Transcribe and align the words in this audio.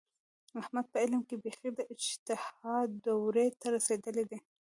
احمد 0.61 0.85
په 0.91 0.97
علم 1.03 1.21
کې 1.29 1.35
بیخي 1.43 1.69
د 1.75 1.79
اجتهاد 1.93 2.87
دورې 3.05 3.47
ته 3.59 3.65
رسېدلی 3.75 4.23
دی. 4.31 4.39